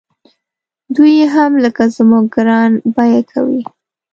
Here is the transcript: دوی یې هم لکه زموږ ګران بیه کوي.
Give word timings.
دوی 0.95 1.11
یې 1.19 1.27
هم 1.35 1.51
لکه 1.63 1.83
زموږ 1.95 2.25
ګران 2.35 2.71
بیه 2.95 3.21
کوي. 3.31 3.61